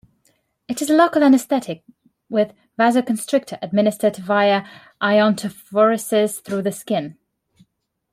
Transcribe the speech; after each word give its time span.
It 0.67 0.81
is 0.81 0.89
a 0.89 0.95
local 0.95 1.21
anesthetic 1.23 1.83
with 2.27 2.55
vasoconstrictor, 2.79 3.59
administered 3.61 4.15
via 4.17 4.63
iontophoresis 4.99 6.43
through 6.43 6.63
the 6.63 6.71
skin. 6.71 7.19